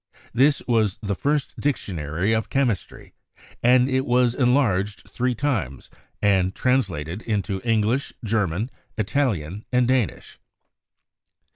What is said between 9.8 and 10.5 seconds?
Danish.